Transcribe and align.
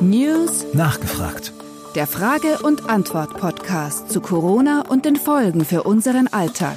News 0.00 0.64
Nachgefragt. 0.72 1.52
Der 1.94 2.08
Frage- 2.08 2.58
und 2.58 2.90
Antwort-Podcast 2.90 4.10
zu 4.10 4.20
Corona 4.20 4.84
und 4.88 5.04
den 5.04 5.14
Folgen 5.14 5.64
für 5.64 5.84
unseren 5.84 6.26
Alltag. 6.26 6.76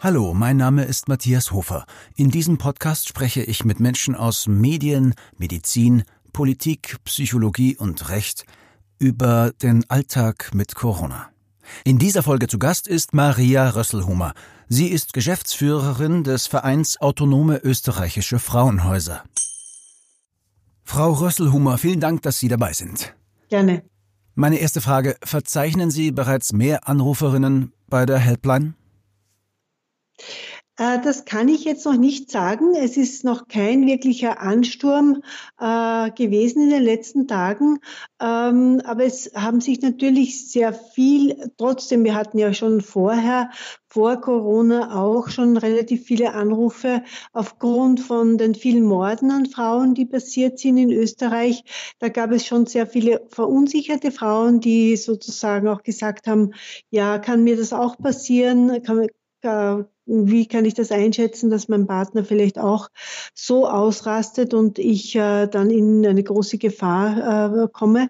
Hallo, 0.00 0.32
mein 0.32 0.56
Name 0.56 0.84
ist 0.84 1.06
Matthias 1.08 1.52
Hofer. 1.52 1.84
In 2.16 2.30
diesem 2.30 2.56
Podcast 2.56 3.08
spreche 3.08 3.42
ich 3.42 3.66
mit 3.66 3.78
Menschen 3.78 4.14
aus 4.14 4.46
Medien, 4.46 5.14
Medizin, 5.36 6.04
Politik, 6.32 6.96
Psychologie 7.04 7.76
und 7.76 8.08
Recht 8.08 8.46
über 8.98 9.52
den 9.60 9.84
Alltag 9.90 10.54
mit 10.54 10.74
Corona. 10.76 11.28
In 11.84 11.98
dieser 11.98 12.22
Folge 12.22 12.46
zu 12.46 12.58
Gast 12.58 12.88
ist 12.88 13.12
Maria 13.12 13.68
Rösselhumer. 13.68 14.32
Sie 14.68 14.86
ist 14.86 15.12
Geschäftsführerin 15.12 16.24
des 16.24 16.46
Vereins 16.46 16.98
Autonome 17.02 17.58
Österreichische 17.58 18.38
Frauenhäuser. 18.38 19.24
Frau 20.98 21.12
Rösselhumer, 21.12 21.78
vielen 21.78 22.00
Dank, 22.00 22.22
dass 22.22 22.40
Sie 22.40 22.48
dabei 22.48 22.72
sind. 22.72 23.14
Gerne. 23.50 23.84
Meine 24.34 24.58
erste 24.58 24.80
Frage, 24.80 25.14
verzeichnen 25.22 25.92
Sie 25.92 26.10
bereits 26.10 26.52
mehr 26.52 26.88
Anruferinnen 26.88 27.72
bei 27.86 28.04
der 28.04 28.18
Helpline? 28.18 28.74
Äh, 30.78 31.00
das 31.00 31.24
kann 31.24 31.48
ich 31.48 31.64
jetzt 31.64 31.84
noch 31.84 31.96
nicht 31.96 32.30
sagen. 32.30 32.74
Es 32.74 32.96
ist 32.96 33.24
noch 33.24 33.48
kein 33.48 33.86
wirklicher 33.86 34.40
Ansturm 34.40 35.22
äh, 35.58 36.10
gewesen 36.12 36.62
in 36.62 36.70
den 36.70 36.82
letzten 36.84 37.26
Tagen. 37.26 37.80
Ähm, 38.20 38.80
aber 38.84 39.04
es 39.04 39.32
haben 39.34 39.60
sich 39.60 39.82
natürlich 39.82 40.50
sehr 40.50 40.72
viel, 40.72 41.52
trotzdem, 41.58 42.04
wir 42.04 42.14
hatten 42.14 42.38
ja 42.38 42.54
schon 42.54 42.80
vorher, 42.80 43.50
vor 43.90 44.20
Corona 44.20 45.02
auch 45.02 45.28
schon 45.30 45.56
relativ 45.56 46.04
viele 46.04 46.34
Anrufe 46.34 47.02
aufgrund 47.32 48.00
von 48.00 48.36
den 48.38 48.54
vielen 48.54 48.84
Morden 48.84 49.30
an 49.30 49.46
Frauen, 49.46 49.94
die 49.94 50.04
passiert 50.04 50.58
sind 50.58 50.76
in 50.76 50.92
Österreich. 50.92 51.64
Da 51.98 52.08
gab 52.08 52.30
es 52.30 52.46
schon 52.46 52.66
sehr 52.66 52.86
viele 52.86 53.26
verunsicherte 53.30 54.12
Frauen, 54.12 54.60
die 54.60 54.96
sozusagen 54.96 55.68
auch 55.68 55.82
gesagt 55.82 56.26
haben, 56.28 56.52
ja, 56.90 57.18
kann 57.18 57.44
mir 57.44 57.56
das 57.56 57.72
auch 57.72 57.96
passieren? 57.98 58.82
Kann, 58.82 59.06
äh, 59.42 59.84
wie 60.08 60.46
kann 60.46 60.64
ich 60.64 60.74
das 60.74 60.90
einschätzen, 60.90 61.50
dass 61.50 61.68
mein 61.68 61.86
Partner 61.86 62.24
vielleicht 62.24 62.58
auch 62.58 62.88
so 63.34 63.68
ausrastet 63.68 64.54
und 64.54 64.78
ich 64.78 65.14
äh, 65.14 65.46
dann 65.46 65.70
in 65.70 66.04
eine 66.06 66.22
große 66.22 66.58
Gefahr 66.58 67.64
äh, 67.64 67.68
komme. 67.70 68.08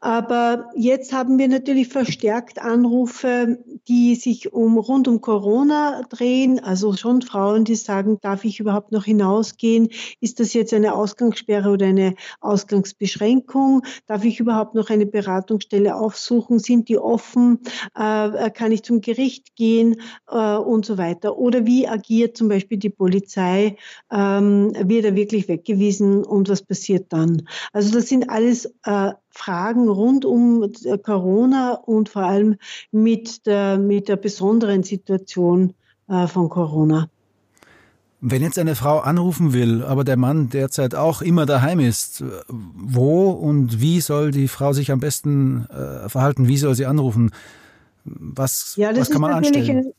Aber 0.00 0.70
jetzt 0.76 1.14
haben 1.14 1.38
wir 1.38 1.48
natürlich 1.48 1.88
verstärkt 1.88 2.60
Anrufe, 2.60 3.58
die 3.88 4.14
sich 4.14 4.52
um 4.52 4.76
rund 4.76 5.08
um 5.08 5.22
Corona 5.22 6.02
drehen. 6.10 6.62
Also 6.62 6.94
schon 6.94 7.22
Frauen, 7.22 7.64
die 7.64 7.76
sagen, 7.76 8.18
darf 8.20 8.44
ich 8.44 8.60
überhaupt 8.60 8.92
noch 8.92 9.04
hinausgehen? 9.04 9.88
Ist 10.20 10.38
das 10.38 10.52
jetzt 10.52 10.74
eine 10.74 10.94
Ausgangssperre 10.94 11.70
oder 11.70 11.86
eine 11.86 12.14
Ausgangsbeschränkung? 12.40 13.82
Darf 14.06 14.24
ich 14.24 14.38
überhaupt 14.38 14.74
noch 14.74 14.90
eine 14.90 15.06
Beratungsstelle 15.06 15.96
aufsuchen? 15.96 16.58
Sind 16.58 16.90
die 16.90 16.98
offen? 16.98 17.60
Äh, 17.94 18.50
kann 18.50 18.72
ich 18.72 18.82
zum 18.82 19.00
Gericht 19.00 19.56
gehen 19.56 20.00
äh, 20.30 20.56
und 20.56 20.84
so 20.84 20.98
weiter? 20.98 21.38
Oder 21.38 21.64
wie 21.64 21.88
agiert 21.88 22.36
zum 22.36 22.48
Beispiel 22.48 22.78
die 22.78 22.90
Polizei? 22.90 23.76
Ähm, 24.12 24.72
wird 24.74 25.06
er 25.06 25.16
wirklich 25.16 25.48
weggewiesen 25.48 26.22
und 26.22 26.50
was 26.50 26.62
passiert 26.62 27.12
dann? 27.14 27.48
Also 27.72 27.92
das 27.92 28.08
sind 28.08 28.28
alles 28.28 28.66
äh, 28.84 29.12
Fragen 29.36 29.88
rund 29.88 30.24
um 30.24 30.62
äh, 30.84 30.98
Corona 30.98 31.74
und 31.74 32.08
vor 32.08 32.22
allem 32.22 32.56
mit 32.90 33.46
der, 33.46 33.78
mit 33.78 34.08
der 34.08 34.16
besonderen 34.16 34.82
Situation 34.82 35.74
äh, 36.08 36.26
von 36.26 36.48
Corona. 36.48 37.08
Wenn 38.20 38.42
jetzt 38.42 38.58
eine 38.58 38.74
Frau 38.74 38.98
anrufen 38.98 39.52
will, 39.52 39.84
aber 39.84 40.02
der 40.02 40.16
Mann 40.16 40.48
derzeit 40.48 40.94
auch 40.94 41.20
immer 41.20 41.44
daheim 41.44 41.80
ist, 41.80 42.24
wo 42.48 43.30
und 43.30 43.80
wie 43.80 44.00
soll 44.00 44.30
die 44.30 44.48
Frau 44.48 44.72
sich 44.72 44.90
am 44.90 45.00
besten 45.00 45.66
äh, 45.66 46.08
verhalten? 46.08 46.48
Wie 46.48 46.56
soll 46.56 46.74
sie 46.74 46.86
anrufen? 46.86 47.30
Was, 48.04 48.74
ja, 48.76 48.96
was 48.96 49.10
kann 49.10 49.20
man 49.20 49.32
anstellen? 49.32 49.92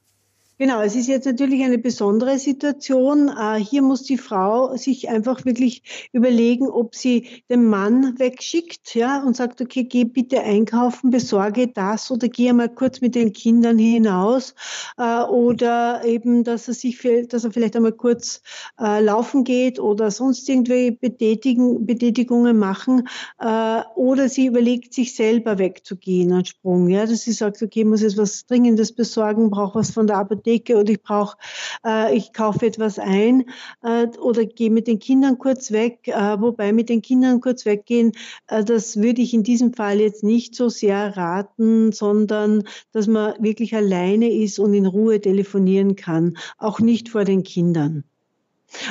Genau, 0.59 0.81
es 0.81 0.95
ist 0.95 1.05
jetzt 1.07 1.25
natürlich 1.25 1.63
eine 1.63 1.77
besondere 1.77 2.39
Situation. 2.39 3.29
Äh, 3.29 3.59
hier 3.59 3.83
muss 3.83 4.01
die 4.01 4.17
Frau 4.17 4.75
sich 4.75 5.07
einfach 5.07 5.45
wirklich 5.45 6.09
überlegen, 6.13 6.67
ob 6.67 6.95
sie 6.95 7.43
den 7.47 7.65
Mann 7.65 8.17
wegschickt, 8.17 8.95
ja, 8.95 9.21
und 9.21 9.35
sagt, 9.35 9.61
okay, 9.61 9.83
geh 9.83 10.03
bitte 10.03 10.41
einkaufen, 10.41 11.11
besorge 11.11 11.67
das 11.67 12.09
oder 12.09 12.27
geh 12.27 12.51
mal 12.53 12.69
kurz 12.69 13.01
mit 13.01 13.13
den 13.13 13.33
Kindern 13.33 13.77
hinaus, 13.77 14.55
äh, 14.97 15.21
oder 15.25 16.03
eben, 16.03 16.43
dass 16.43 16.67
er 16.67 16.73
sich, 16.73 16.99
dass 17.29 17.43
er 17.43 17.51
vielleicht 17.51 17.75
einmal 17.75 17.91
kurz 17.91 18.41
äh, 18.79 18.99
laufen 18.99 19.43
geht 19.43 19.79
oder 19.79 20.09
sonst 20.09 20.49
irgendwie 20.49 20.89
Betätigen, 20.89 21.85
Betätigungen 21.85 22.57
machen, 22.57 23.07
oder 23.39 24.29
sie 24.29 24.47
überlegt, 24.47 24.93
sich 24.93 25.13
selber 25.13 25.59
wegzugehen, 25.59 26.31
einen 26.33 26.45
Sprung, 26.45 26.87
ja, 26.89 27.05
dass 27.05 27.21
sie 27.21 27.31
sagt, 27.31 27.61
okay, 27.61 27.83
muss 27.83 28.01
jetzt 28.01 28.17
was 28.17 28.45
Dringendes 28.45 28.93
besorgen, 28.93 29.49
brauche 29.51 29.79
was 29.79 29.91
von 29.91 30.07
der 30.07 30.17
Apotheke 30.17 30.46
Apotheke 30.47 30.77
oder 30.77 30.91
ich 30.91 31.01
brauche, 31.01 31.37
äh, 31.85 32.15
ich 32.15 32.33
kaufe 32.33 32.65
etwas 32.65 32.99
ein 32.99 33.45
äh, 33.83 34.07
oder 34.19 34.45
gehe 34.45 34.71
mit 34.71 34.87
den 34.87 34.99
Kindern 34.99 35.37
kurz 35.37 35.71
weg. 35.71 36.07
Äh, 36.07 36.39
wobei 36.39 36.71
mit 36.73 36.89
den 36.89 37.01
Kindern 37.01 37.41
kurz 37.41 37.65
weggehen, 37.65 38.13
äh, 38.47 38.63
das 38.63 38.97
würde 38.97 39.21
ich 39.21 39.33
in 39.33 39.43
diesem 39.43 39.73
Fall 39.73 39.99
jetzt 39.99 40.23
nicht 40.23 40.55
so 40.55 40.69
sehr 40.69 41.17
raten, 41.17 41.91
sondern 41.91 42.63
dass 42.91 43.07
man 43.07 43.33
wirklich 43.39 43.75
alleine 43.75 44.31
ist 44.31 44.59
und 44.59 44.73
in 44.73 44.85
Ruhe 44.85 45.19
telefonieren 45.21 45.95
kann, 45.95 46.37
auch 46.57 46.79
nicht 46.79 47.09
vor 47.09 47.25
den 47.25 47.43
Kindern. 47.43 48.03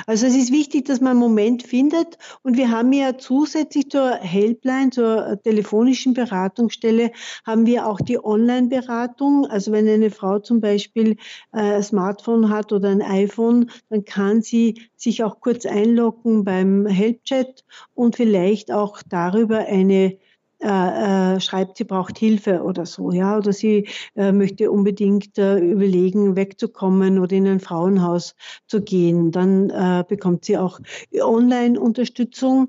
Also 0.06 0.26
es 0.26 0.34
ist 0.34 0.52
wichtig, 0.52 0.86
dass 0.86 1.00
man 1.00 1.12
einen 1.12 1.20
Moment 1.20 1.62
findet 1.62 2.18
und 2.42 2.56
wir 2.56 2.70
haben 2.70 2.92
ja 2.92 3.18
zusätzlich 3.18 3.90
zur 3.90 4.12
Helpline, 4.12 4.90
zur 4.90 5.40
telefonischen 5.42 6.14
Beratungsstelle, 6.14 7.12
haben 7.44 7.66
wir 7.66 7.86
auch 7.86 8.00
die 8.00 8.22
Online-Beratung. 8.22 9.46
Also 9.46 9.72
wenn 9.72 9.88
eine 9.88 10.10
Frau 10.10 10.38
zum 10.38 10.60
Beispiel 10.60 11.16
äh, 11.52 11.76
ein 11.76 11.82
Smartphone 11.82 12.48
hat 12.48 12.72
oder 12.72 12.88
ein 12.88 13.02
iPhone, 13.02 13.70
dann 13.90 14.04
kann 14.04 14.42
sie 14.42 14.80
sich 14.96 15.22
auch 15.22 15.40
kurz 15.40 15.66
einloggen 15.66 16.44
beim 16.44 16.86
Helpchat 16.86 17.64
und 17.94 18.16
vielleicht 18.16 18.72
auch 18.72 19.02
darüber 19.08 19.58
eine 19.58 20.16
äh, 20.60 21.34
äh, 21.36 21.40
schreibt, 21.40 21.76
sie 21.76 21.84
braucht 21.84 22.18
Hilfe 22.18 22.62
oder 22.62 22.86
so, 22.86 23.10
ja, 23.10 23.36
oder 23.36 23.52
sie 23.52 23.88
äh, 24.14 24.32
möchte 24.32 24.70
unbedingt 24.70 25.36
äh, 25.38 25.58
überlegen, 25.58 26.34
wegzukommen 26.34 27.18
oder 27.18 27.36
in 27.36 27.46
ein 27.46 27.60
Frauenhaus 27.60 28.34
zu 28.66 28.80
gehen, 28.80 29.30
dann 29.32 29.70
äh, 29.70 30.04
bekommt 30.08 30.44
sie 30.46 30.56
auch 30.56 30.80
Online-Unterstützung. 31.12 32.68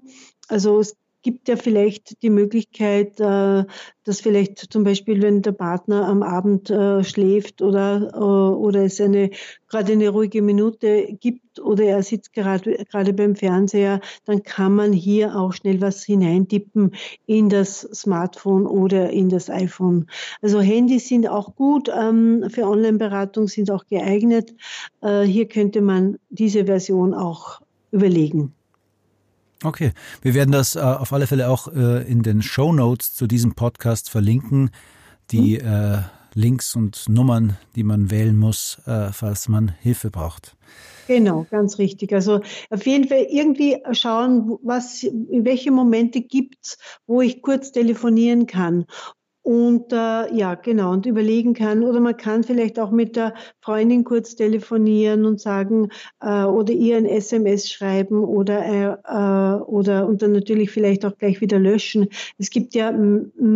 Also 0.50 0.80
es 0.80 0.98
gibt 1.28 1.50
ja 1.50 1.58
vielleicht 1.58 2.24
die 2.24 2.30
Möglichkeit, 2.30 3.20
äh, 3.20 3.66
dass 4.06 4.22
vielleicht 4.22 4.72
zum 4.72 4.86
Beispiel, 4.86 5.22
wenn 5.22 5.42
der 5.42 5.52
Partner 5.52 6.08
am 6.08 6.24
Abend 6.24 6.70
äh, 6.70 7.04
schläft 7.04 7.62
oder, 7.62 8.14
äh, 8.14 8.18
oder 8.18 8.86
es 8.86 9.02
eine, 9.02 9.32
gerade 9.68 9.92
eine 9.92 10.08
ruhige 10.08 10.42
Minute 10.42 11.18
gibt 11.20 11.60
oder 11.60 11.84
er 11.84 12.02
sitzt 12.02 12.32
gerade, 12.32 12.86
gerade 12.90 13.12
beim 13.12 13.36
Fernseher, 13.36 14.00
dann 14.24 14.44
kann 14.44 14.74
man 14.74 14.94
hier 14.94 15.36
auch 15.36 15.52
schnell 15.52 15.82
was 15.82 16.02
hineintippen 16.06 16.96
in 17.26 17.50
das 17.50 17.82
Smartphone 17.82 18.66
oder 18.66 19.10
in 19.10 19.28
das 19.28 19.50
iPhone. 19.50 20.06
Also 20.42 20.62
Handys 20.62 21.10
sind 21.10 21.28
auch 21.28 21.56
gut 21.56 21.92
ähm, 21.94 22.46
für 22.50 22.68
Online-Beratung, 22.68 23.50
sind 23.50 23.70
auch 23.70 23.86
geeignet. 23.88 24.56
Hier 25.02 25.48
könnte 25.48 25.82
man 25.82 26.18
diese 26.30 26.66
Version 26.66 27.14
auch 27.14 27.60
überlegen. 27.92 28.54
Okay, 29.64 29.92
wir 30.22 30.34
werden 30.36 30.52
das 30.52 30.76
äh, 30.76 30.80
auf 30.80 31.12
alle 31.14 31.26
Fälle 31.26 31.50
auch 31.50 31.68
äh, 31.68 32.04
in 32.08 32.22
den 32.22 32.42
Show 32.42 32.74
Notes 32.74 33.16
zu 33.16 33.26
diesem 33.26 33.56
Podcast 33.56 34.10
verlinken. 34.10 34.70
Die 35.32 35.60
mhm. 35.60 35.68
äh, 35.68 36.02
Links 36.36 36.76
und 36.76 37.10
Nummern, 37.10 37.58
die 37.76 37.84
man 37.84 38.12
wählen 38.12 38.38
muss, 38.38 38.78
äh, 38.86 39.12
falls 39.12 39.50
man 39.50 39.70
Hilfe 39.82 40.12
braucht. 40.12 40.56
Genau, 41.08 41.48
ganz 41.50 41.80
richtig. 41.80 42.14
Also 42.14 42.42
auf 42.70 42.86
jeden 42.86 43.08
Fall 43.08 43.26
irgendwie 43.30 43.78
schauen, 43.94 44.58
was, 44.62 45.08
welche 45.32 45.72
Momente 45.72 46.22
gibt's, 46.22 46.78
wo 47.08 47.22
ich 47.22 47.42
kurz 47.42 47.72
telefonieren 47.72 48.46
kann 48.46 48.86
und 49.48 49.94
äh, 49.94 50.36
ja, 50.36 50.56
genau, 50.56 50.92
und 50.92 51.06
überlegen 51.06 51.54
kann. 51.54 51.82
Oder 51.82 52.02
man 52.02 52.18
kann 52.18 52.44
vielleicht 52.44 52.78
auch 52.80 52.92
mit 52.92 53.16
der 53.16 53.34
Freundin 53.62 54.04
kurz 54.04 54.36
telefonieren 54.36 55.24
und 55.24 55.40
sagen 55.40 55.88
äh, 56.20 56.44
oder 56.44 56.74
ihr 56.74 56.98
ein 56.98 57.06
SMS 57.06 57.70
schreiben 57.70 58.26
oder, 58.26 59.00
äh, 59.08 59.62
oder 59.64 60.06
und 60.06 60.22
dann 60.22 60.34
natürlich 60.34 60.70
vielleicht 60.70 61.06
auch 61.06 61.18
gleich 61.18 61.40
wieder 61.40 61.60
löschen. 61.60 62.10
Es 62.38 62.50
gibt 62.50 62.76
ja 62.76 62.92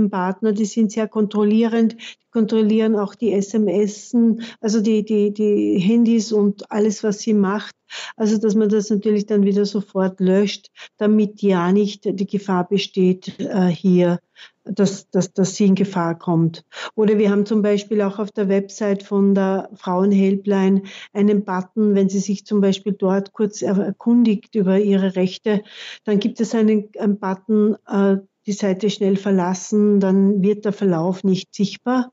Partner, 0.09 0.53
die 0.53 0.63
sind 0.63 0.93
sehr 0.93 1.09
kontrollierend, 1.09 1.97
die 1.99 2.31
kontrollieren 2.31 2.95
auch 2.95 3.13
die 3.13 3.33
SMS, 3.33 4.15
also 4.61 4.79
die, 4.79 5.03
die, 5.03 5.33
die 5.33 5.77
Handys 5.77 6.31
und 6.31 6.71
alles, 6.71 7.03
was 7.03 7.19
sie 7.19 7.33
macht. 7.33 7.75
Also 8.15 8.37
dass 8.37 8.55
man 8.55 8.69
das 8.69 8.89
natürlich 8.89 9.25
dann 9.25 9.43
wieder 9.43 9.65
sofort 9.65 10.19
löscht, 10.19 10.67
damit 10.97 11.41
ja 11.41 11.71
nicht 11.71 12.05
die 12.05 12.27
Gefahr 12.27 12.67
besteht, 12.67 13.39
äh, 13.39 13.67
hier 13.67 14.19
dass, 14.63 15.09
dass, 15.09 15.33
dass 15.33 15.55
sie 15.55 15.65
in 15.65 15.75
Gefahr 15.75 16.17
kommt. 16.17 16.63
Oder 16.95 17.17
wir 17.17 17.31
haben 17.31 17.45
zum 17.45 17.61
Beispiel 17.61 18.01
auch 18.01 18.19
auf 18.19 18.31
der 18.31 18.47
Website 18.47 19.03
von 19.03 19.33
der 19.33 19.69
Frauenhelpline 19.73 20.83
einen 21.13 21.43
Button, 21.43 21.95
wenn 21.95 22.09
sie 22.09 22.19
sich 22.19 22.45
zum 22.45 22.61
Beispiel 22.61 22.93
dort 22.93 23.33
kurz 23.33 23.61
erkundigt 23.61 24.55
über 24.55 24.79
ihre 24.79 25.15
Rechte, 25.15 25.63
dann 26.03 26.19
gibt 26.19 26.39
es 26.39 26.53
einen, 26.53 26.89
einen 26.97 27.19
Button, 27.19 27.75
äh, 27.87 28.17
die 28.47 28.53
Seite 28.53 28.89
schnell 28.89 29.17
verlassen, 29.17 29.99
dann 29.99 30.41
wird 30.41 30.65
der 30.65 30.73
Verlauf 30.73 31.23
nicht 31.23 31.53
sichtbar 31.53 32.11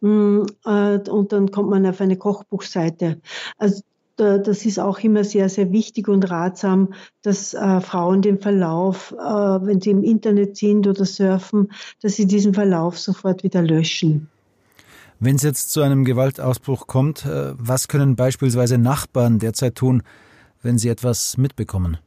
mm, 0.00 0.42
äh, 0.66 0.98
und 1.08 1.32
dann 1.32 1.50
kommt 1.50 1.70
man 1.70 1.86
auf 1.86 2.00
eine 2.00 2.16
Kochbuchseite. 2.16 3.20
Also 3.56 3.82
das 4.16 4.64
ist 4.66 4.78
auch 4.78 4.98
immer 5.00 5.24
sehr, 5.24 5.48
sehr 5.48 5.72
wichtig 5.72 6.08
und 6.08 6.30
ratsam, 6.30 6.94
dass 7.22 7.54
äh, 7.54 7.80
Frauen 7.80 8.22
den 8.22 8.38
Verlauf, 8.38 9.12
äh, 9.12 9.16
wenn 9.16 9.80
sie 9.80 9.90
im 9.90 10.02
Internet 10.02 10.56
sind 10.56 10.86
oder 10.86 11.04
surfen, 11.04 11.72
dass 12.00 12.16
sie 12.16 12.26
diesen 12.26 12.54
Verlauf 12.54 12.98
sofort 12.98 13.42
wieder 13.42 13.62
löschen. 13.62 14.28
Wenn 15.20 15.36
es 15.36 15.42
jetzt 15.42 15.70
zu 15.70 15.82
einem 15.82 16.04
Gewaltausbruch 16.04 16.86
kommt, 16.86 17.24
äh, 17.24 17.54
was 17.56 17.88
können 17.88 18.16
beispielsweise 18.16 18.76
Nachbarn 18.78 19.38
derzeit 19.38 19.76
tun, 19.76 20.02
wenn 20.62 20.78
sie 20.78 20.88
etwas 20.88 21.36
mitbekommen? 21.36 21.98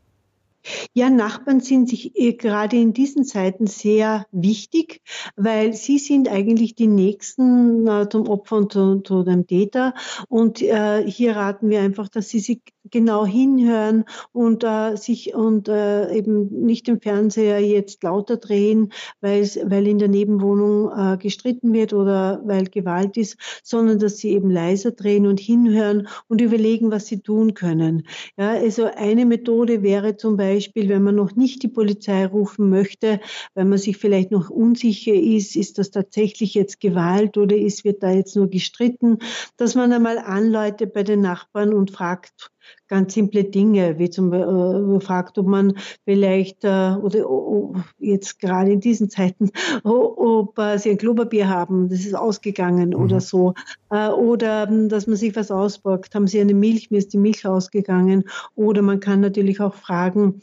Ja, 0.94 1.10
Nachbarn 1.10 1.60
sind 1.60 1.90
sich 1.90 2.16
äh, 2.16 2.34
gerade 2.34 2.78
in 2.78 2.94
diesen 2.94 3.24
Zeiten 3.24 3.68
sehr 3.68 4.26
wichtig, 4.32 5.02
weil 5.36 5.74
sie 5.74 6.00
sind 6.00 6.28
eigentlich 6.28 6.76
die 6.76 6.88
Nächsten 6.88 7.88
äh, 7.88 8.10
zum 8.10 8.28
Opfer 8.28 8.58
und 8.58 8.72
zu, 8.72 9.00
zu 9.02 9.24
dem 9.24 9.48
Täter. 9.48 9.94
Und 10.28 10.62
äh, 10.62 11.10
hier 11.10 11.36
raten 11.36 11.70
wir 11.70 11.82
einfach, 11.82 12.10
dass 12.10 12.30
sie 12.30 12.40
sich 12.40 12.62
genau 12.92 13.26
hinhören 13.26 14.06
und 14.32 14.64
äh, 14.64 14.96
sich 14.96 15.34
und 15.34 15.68
äh, 15.68 16.14
eben 16.16 16.48
nicht 16.66 16.88
den 16.88 17.02
Fernseher 17.02 17.60
jetzt 17.60 18.04
lauter 18.04 18.38
drehen, 18.38 18.92
weil 19.22 19.88
in 19.88 19.98
der 19.98 20.08
Nebenwohnung 20.08 20.92
äh, 20.96 21.18
gestritten 21.18 21.74
wird 21.74 21.94
oder 21.94 22.42
weil 22.46 22.66
Gewalt 22.66 23.18
ist, 23.18 23.38
sondern 23.64 24.00
dass 24.00 24.18
sie 24.18 24.32
eben 24.32 24.52
leiser 24.52 24.92
drehen 24.92 25.26
und 25.26 25.40
hinhören 25.40 26.08
und 26.28 26.42
überlegen, 26.42 26.92
was 26.92 27.08
sie 27.08 27.22
tun 27.22 27.54
können. 27.56 28.08
Ja, 28.38 28.52
also 28.52 28.86
eine 28.86 29.26
Methode 29.26 29.82
wäre 29.82 30.18
zum 30.18 30.38
Beispiel, 30.38 30.55
wenn 30.90 31.04
man 31.04 31.16
noch 31.16 31.36
nicht 31.36 31.63
die 31.63 31.68
Polizei 31.68 32.25
rufen 32.25 32.69
möchte, 32.69 33.19
weil 33.54 33.66
man 33.66 33.78
sich 33.78 33.98
vielleicht 33.98 34.31
noch 34.31 34.50
unsicher 34.50 35.13
ist, 35.13 35.56
ist 35.56 35.78
das 35.78 35.92
tatsächlich 35.92 36.54
jetzt 36.54 36.80
Gewalt 36.80 37.38
oder 37.38 37.56
ist 37.56 37.84
wird 37.84 38.04
da 38.04 38.12
jetzt 38.12 38.36
nur 38.36 38.50
gestritten, 38.50 39.19
dass 39.57 39.75
man 39.75 39.92
einmal 39.92 40.18
anläutet 40.18 40.94
bei 40.94 41.04
den 41.04 41.22
Nachbarn 41.22 41.74
und 41.74 41.92
fragt, 41.92 42.52
ganz 42.88 43.14
simple 43.14 43.44
Dinge, 43.44 43.98
wie 43.98 44.10
zum 44.10 44.30
Beispiel 44.30 44.98
äh, 44.98 45.00
fragt, 45.00 45.38
ob 45.38 45.48
man 45.48 45.74
vielleicht 46.04 46.64
äh, 46.64 46.96
oder 47.02 47.30
oh, 47.30 47.76
jetzt 48.00 48.40
gerade 48.40 48.72
in 48.72 48.80
diesen 48.80 49.10
Zeiten, 49.10 49.52
ob 49.84 50.58
äh, 50.58 50.78
sie 50.78 50.92
ein 50.92 50.98
Klopapier 50.98 51.50
haben, 51.50 51.90
das 51.90 52.00
ist 52.00 52.16
ausgegangen 52.16 52.90
mhm. 52.90 52.96
oder 52.96 53.22
so, 53.22 53.54
äh, 53.90 54.10
oder 54.10 54.68
ähm, 54.68 54.90
dass 54.90 55.08
man 55.08 55.16
sich 55.16 55.36
was 55.36 55.52
ausborgt, 55.52 56.16
haben 56.16 56.28
sie 56.28 56.40
eine 56.40 56.54
Milch, 56.54 56.92
mir 56.92 56.98
ist 56.98 57.14
die 57.14 57.18
Milch 57.18 57.46
ausgegangen, 57.46 58.24
oder 58.56 58.82
man 58.82 59.00
kann 59.00 59.22
natürlich 59.22 59.60
auch 59.60 59.74
fragen, 59.74 60.42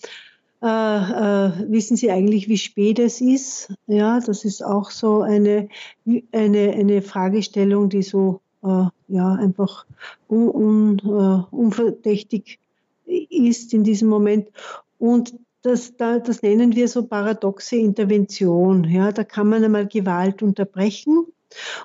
äh, 0.63 0.67
äh, 0.67 1.51
wissen 1.73 1.97
Sie 1.97 2.13
eigentlich, 2.13 2.49
wie 2.49 2.57
spät 2.57 3.01
es 3.01 3.21
ist? 3.21 3.75
Ja, 3.89 4.21
das 4.21 4.45
ist 4.45 4.65
auch 4.65 4.91
so 4.91 5.23
eine, 5.23 5.69
eine, 6.31 6.73
eine 6.73 7.03
Fragestellung, 7.03 7.89
die 7.89 8.03
so 8.03 8.42
äh, 8.63 8.87
ja 9.09 9.35
einfach 9.35 9.87
un, 10.29 10.49
un, 10.49 11.01
uh, 11.05 11.45
unverdächtig 11.51 12.59
ist 13.05 13.75
in 13.75 13.85
diesem 13.85 14.09
Moment. 14.09 14.51
Und 14.99 15.35
das, 15.63 15.97
da, 15.97 16.19
das 16.19 16.43
nennen 16.43 16.75
wir 16.75 16.89
so 16.89 17.07
paradoxe 17.07 17.77
Intervention. 17.77 18.85
Ja, 18.85 19.13
da 19.13 19.25
kann 19.25 19.49
man 19.49 19.65
einmal 19.65 19.87
Gewalt 19.87 20.43
unterbrechen 20.43 21.27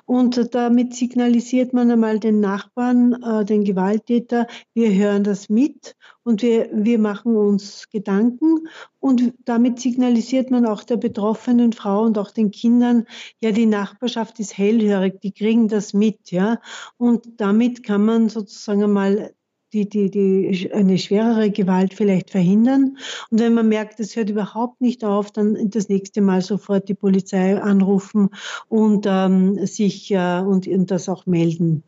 und 0.06 0.54
damit 0.54 0.94
signalisiert 0.94 1.72
man 1.72 1.90
einmal 1.90 2.18
den 2.18 2.40
Nachbarn, 2.40 3.22
äh, 3.22 3.44
den 3.44 3.64
Gewalttäter, 3.64 4.46
wir 4.74 4.92
hören 4.92 5.24
das 5.24 5.48
mit 5.48 5.96
und 6.24 6.42
wir, 6.42 6.68
wir 6.72 6.98
machen 6.98 7.36
uns 7.36 7.88
Gedanken. 7.90 8.68
Und 9.00 9.32
damit 9.44 9.80
signalisiert 9.80 10.50
man 10.50 10.66
auch 10.66 10.84
der 10.84 10.96
betroffenen 10.96 11.72
Frau 11.72 12.02
und 12.02 12.18
auch 12.18 12.30
den 12.30 12.50
Kindern, 12.50 13.06
ja, 13.40 13.52
die 13.52 13.66
Nachbarschaft 13.66 14.38
ist 14.40 14.58
hellhörig, 14.58 15.20
die 15.20 15.32
kriegen 15.32 15.68
das 15.68 15.94
mit, 15.94 16.30
ja. 16.30 16.60
Und 16.96 17.40
damit 17.40 17.82
kann 17.82 18.04
man 18.04 18.28
sozusagen 18.28 18.84
einmal 18.84 19.32
die, 19.72 19.88
die, 19.88 20.10
die 20.10 20.70
eine 20.72 20.98
schwerere 20.98 21.50
Gewalt 21.50 21.94
vielleicht 21.94 22.30
verhindern. 22.30 22.98
Und 23.30 23.40
wenn 23.40 23.54
man 23.54 23.68
merkt, 23.68 24.00
es 24.00 24.16
hört 24.16 24.30
überhaupt 24.30 24.80
nicht 24.80 25.04
auf, 25.04 25.30
dann 25.30 25.70
das 25.70 25.88
nächste 25.88 26.20
Mal 26.20 26.42
sofort 26.42 26.88
die 26.88 26.94
Polizei 26.94 27.60
anrufen 27.60 28.30
und 28.68 29.06
ähm, 29.08 29.66
sich 29.66 30.10
äh, 30.10 30.40
und, 30.40 30.66
und 30.66 30.90
das 30.90 31.08
auch 31.08 31.26
melden. 31.26 31.82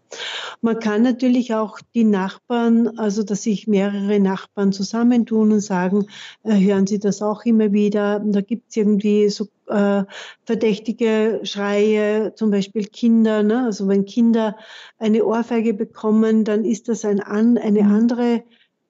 Man 0.60 0.78
kann 0.78 1.02
natürlich 1.02 1.54
auch 1.54 1.78
die 1.94 2.04
Nachbarn, 2.04 2.98
also 2.98 3.22
dass 3.22 3.42
sich 3.42 3.66
mehrere 3.66 4.20
Nachbarn 4.20 4.72
zusammentun 4.72 5.52
und 5.52 5.60
sagen, 5.60 6.06
äh, 6.42 6.58
hören 6.58 6.86
Sie 6.86 6.98
das 6.98 7.22
auch 7.22 7.44
immer 7.44 7.72
wieder. 7.72 8.20
Da 8.20 8.40
gibt 8.40 8.70
es 8.70 8.76
irgendwie 8.76 9.28
so 9.28 9.46
äh, 9.70 10.04
verdächtige 10.44 11.40
Schreie, 11.44 12.34
zum 12.34 12.50
Beispiel 12.50 12.86
Kinder. 12.86 13.42
Ne? 13.42 13.64
Also 13.64 13.88
wenn 13.88 14.04
Kinder 14.04 14.56
eine 14.98 15.24
Ohrfeige 15.24 15.74
bekommen, 15.74 16.44
dann 16.44 16.64
ist 16.64 16.88
das 16.88 17.04
ein 17.04 17.20
an, 17.20 17.58
eine 17.58 17.82
mhm. 17.82 17.92
andere 17.92 18.42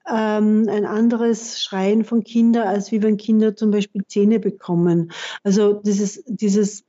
ähm, 0.08 0.66
ein 0.68 0.86
anderes 0.86 1.62
Schreien 1.62 2.04
von 2.04 2.24
Kindern, 2.24 2.66
als 2.66 2.90
wie 2.90 3.02
wenn 3.02 3.16
Kinder 3.16 3.54
zum 3.54 3.70
Beispiel 3.70 4.02
Zähne 4.06 4.40
bekommen. 4.40 5.12
Also 5.44 5.74
dieses, 5.74 6.24
dieses 6.26 6.84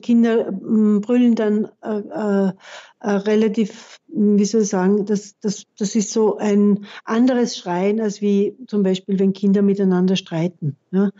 Kinder 0.00 0.50
mm, 0.52 1.00
brüllen 1.00 1.34
dann 1.34 1.68
äh, 1.82 1.98
äh, 1.98 2.52
äh, 3.00 3.10
relativ, 3.10 4.00
wie 4.08 4.44
soll 4.44 4.62
ich 4.62 4.68
sagen, 4.68 5.06
das, 5.06 5.38
das, 5.40 5.64
das 5.78 5.94
ist 5.94 6.12
so 6.12 6.38
ein 6.38 6.86
anderes 7.04 7.56
Schreien, 7.56 8.00
als 8.00 8.20
wie 8.20 8.56
zum 8.66 8.82
Beispiel, 8.82 9.18
wenn 9.18 9.32
Kinder 9.32 9.62
miteinander 9.62 10.16
streiten. 10.16 10.76
Ja? 10.90 11.10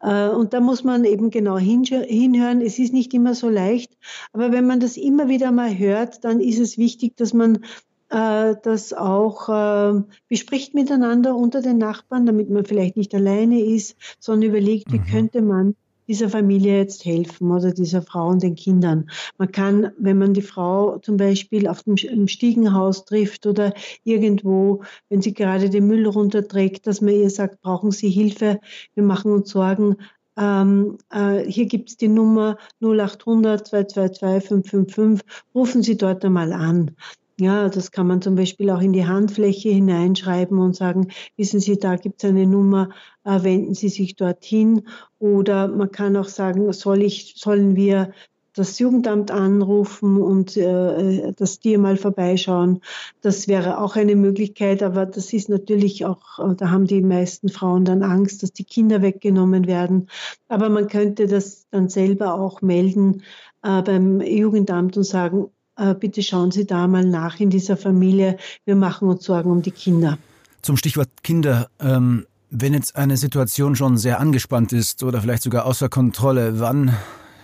Äh, 0.00 0.34
und 0.34 0.52
da 0.52 0.60
muss 0.60 0.84
man 0.84 1.04
eben 1.04 1.30
genau 1.30 1.58
hinhören. 1.58 2.60
Es 2.60 2.78
ist 2.78 2.92
nicht 2.92 3.14
immer 3.14 3.34
so 3.34 3.48
leicht, 3.48 3.96
aber 4.32 4.52
wenn 4.52 4.66
man 4.66 4.80
das 4.80 4.96
immer 4.96 5.28
wieder 5.28 5.52
mal 5.52 5.76
hört, 5.76 6.24
dann 6.24 6.40
ist 6.40 6.58
es 6.58 6.78
wichtig, 6.78 7.16
dass 7.16 7.32
man 7.32 7.64
äh, 8.10 8.56
das 8.62 8.92
auch 8.92 9.48
äh, 9.48 10.02
bespricht 10.28 10.74
miteinander 10.74 11.36
unter 11.36 11.62
den 11.62 11.78
Nachbarn, 11.78 12.26
damit 12.26 12.50
man 12.50 12.64
vielleicht 12.64 12.96
nicht 12.96 13.14
alleine 13.14 13.60
ist, 13.60 13.96
sondern 14.18 14.50
überlegt, 14.50 14.92
wie 14.92 14.98
mhm. 14.98 15.06
könnte 15.06 15.42
man 15.42 15.76
dieser 16.10 16.28
Familie 16.28 16.78
jetzt 16.78 17.04
helfen 17.04 17.52
oder 17.52 17.70
dieser 17.70 18.02
Frau 18.02 18.26
und 18.26 18.42
den 18.42 18.56
Kindern. 18.56 19.08
Man 19.38 19.52
kann, 19.52 19.92
wenn 19.96 20.18
man 20.18 20.34
die 20.34 20.42
Frau 20.42 20.98
zum 20.98 21.16
Beispiel 21.16 21.68
auf 21.68 21.84
dem 21.84 22.26
Stiegenhaus 22.26 23.04
trifft 23.04 23.46
oder 23.46 23.72
irgendwo, 24.02 24.82
wenn 25.08 25.22
sie 25.22 25.32
gerade 25.32 25.70
den 25.70 25.86
Müll 25.86 26.08
runterträgt, 26.08 26.88
dass 26.88 27.00
man 27.00 27.14
ihr 27.14 27.30
sagt, 27.30 27.60
brauchen 27.60 27.92
Sie 27.92 28.10
Hilfe, 28.10 28.58
wir 28.94 29.04
machen 29.04 29.30
uns 29.30 29.50
Sorgen, 29.50 29.98
ähm, 30.36 30.98
äh, 31.10 31.44
hier 31.44 31.66
gibt 31.66 31.90
es 31.90 31.96
die 31.96 32.08
Nummer 32.08 32.56
0800 32.80 33.68
222 33.68 34.48
555. 34.48 35.26
Rufen 35.54 35.84
Sie 35.84 35.96
dort 35.96 36.24
einmal 36.24 36.52
an. 36.52 36.96
Ja, 37.40 37.70
das 37.70 37.90
kann 37.90 38.06
man 38.06 38.20
zum 38.20 38.34
Beispiel 38.34 38.68
auch 38.68 38.82
in 38.82 38.92
die 38.92 39.06
Handfläche 39.06 39.70
hineinschreiben 39.70 40.58
und 40.58 40.76
sagen, 40.76 41.08
wissen 41.38 41.58
Sie, 41.58 41.78
da 41.78 41.96
gibt 41.96 42.22
es 42.22 42.28
eine 42.28 42.46
Nummer, 42.46 42.90
äh, 43.24 43.42
wenden 43.42 43.72
Sie 43.72 43.88
sich 43.88 44.14
dorthin. 44.14 44.86
Oder 45.18 45.66
man 45.68 45.90
kann 45.90 46.18
auch 46.18 46.28
sagen, 46.28 46.70
soll 46.74 47.02
ich, 47.02 47.36
sollen 47.38 47.76
wir 47.76 48.12
das 48.52 48.78
Jugendamt 48.78 49.30
anrufen 49.30 50.20
und 50.20 50.54
äh, 50.58 51.32
dass 51.32 51.60
die 51.60 51.78
mal 51.78 51.96
vorbeischauen. 51.96 52.80
Das 53.22 53.48
wäre 53.48 53.78
auch 53.80 53.96
eine 53.96 54.16
Möglichkeit, 54.16 54.82
aber 54.82 55.06
das 55.06 55.32
ist 55.32 55.48
natürlich 55.48 56.04
auch, 56.04 56.38
äh, 56.40 56.54
da 56.54 56.70
haben 56.70 56.86
die 56.86 57.00
meisten 57.00 57.48
Frauen 57.48 57.86
dann 57.86 58.02
Angst, 58.02 58.42
dass 58.42 58.52
die 58.52 58.64
Kinder 58.64 59.00
weggenommen 59.00 59.66
werden. 59.66 60.10
Aber 60.48 60.68
man 60.68 60.88
könnte 60.88 61.26
das 61.26 61.68
dann 61.70 61.88
selber 61.88 62.34
auch 62.34 62.60
melden 62.60 63.22
äh, 63.62 63.80
beim 63.80 64.20
Jugendamt 64.20 64.98
und 64.98 65.04
sagen, 65.04 65.44
äh, 65.44 65.59
bitte 65.98 66.22
schauen 66.22 66.50
Sie 66.50 66.66
da 66.66 66.86
mal 66.86 67.04
nach 67.04 67.40
in 67.40 67.50
dieser 67.50 67.76
Familie. 67.76 68.36
Wir 68.64 68.76
machen 68.76 69.08
uns 69.08 69.24
Sorgen 69.24 69.50
um 69.50 69.62
die 69.62 69.70
Kinder. 69.70 70.18
Zum 70.62 70.76
Stichwort 70.76 71.08
Kinder. 71.22 71.68
Ähm, 71.80 72.26
wenn 72.50 72.74
jetzt 72.74 72.96
eine 72.96 73.16
Situation 73.16 73.76
schon 73.76 73.96
sehr 73.96 74.18
angespannt 74.20 74.72
ist 74.72 75.02
oder 75.02 75.20
vielleicht 75.20 75.42
sogar 75.42 75.66
außer 75.66 75.88
Kontrolle, 75.88 76.58
wann 76.58 76.96